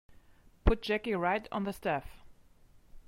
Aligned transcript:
Put 0.65 0.81
Jackie 0.81 1.13
right 1.13 1.47
on 1.51 1.63
the 1.65 1.71
staff. 1.73 2.23